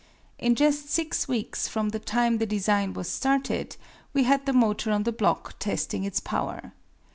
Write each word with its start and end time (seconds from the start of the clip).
In 0.39 0.55
just 0.55 0.89
six 0.89 1.27
weeks 1.27 1.67
from 1.67 1.89
the 1.89 1.99
time 1.99 2.39
the 2.39 2.47
design 2.47 2.93
was 2.93 3.07
started, 3.07 3.77
we 4.13 4.23
had 4.23 4.47
the 4.47 4.51
motor 4.51 4.89
on 4.91 5.03
the 5.03 5.11
block 5.11 5.59
testing 5.59 6.05
its 6.05 6.19
power. 6.19 6.71